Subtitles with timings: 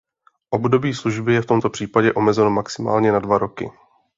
[0.51, 3.71] Období služby je v tomto případě omezeno maximálně na dva roky.